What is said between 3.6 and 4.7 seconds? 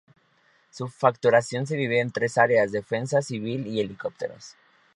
y Helicópteros.